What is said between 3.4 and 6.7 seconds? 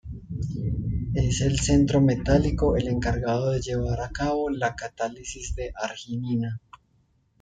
de llevar a cabo la catálisis de arginina.